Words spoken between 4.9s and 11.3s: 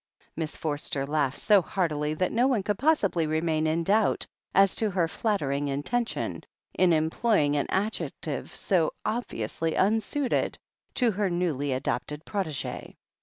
flattering intention in employing an adjective so obviously unsuited to her